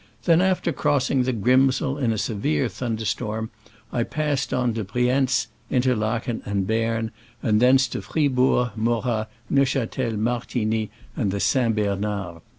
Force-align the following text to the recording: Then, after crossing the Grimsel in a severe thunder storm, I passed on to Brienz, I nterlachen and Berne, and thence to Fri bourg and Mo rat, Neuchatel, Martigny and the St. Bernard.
Then, 0.23 0.41
after 0.41 0.71
crossing 0.73 1.21
the 1.21 1.31
Grimsel 1.31 1.99
in 1.99 2.11
a 2.11 2.17
severe 2.17 2.67
thunder 2.69 3.05
storm, 3.05 3.51
I 3.93 4.01
passed 4.01 4.51
on 4.51 4.73
to 4.73 4.83
Brienz, 4.83 5.45
I 5.69 5.75
nterlachen 5.75 6.41
and 6.43 6.65
Berne, 6.65 7.11
and 7.43 7.61
thence 7.61 7.87
to 7.89 8.01
Fri 8.01 8.27
bourg 8.27 8.71
and 8.73 8.83
Mo 8.83 9.03
rat, 9.05 9.29
Neuchatel, 9.51 10.13
Martigny 10.17 10.89
and 11.15 11.29
the 11.29 11.39
St. 11.39 11.75
Bernard. 11.75 12.41